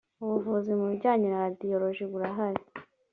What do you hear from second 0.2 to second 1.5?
ubuvuzi mu bijyanye na